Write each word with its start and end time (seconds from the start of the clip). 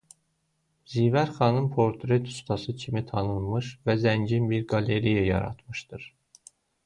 Zivər 0.93 1.29
xanım 1.35 1.67
portret 1.75 2.31
ustası 2.31 2.75
kimi 2.85 3.03
tanınmış 3.11 3.69
və 3.89 3.97
zəngin 4.07 4.49
bir 4.53 4.67
qalereya 4.73 5.27
yaratmışdır. 5.27 6.09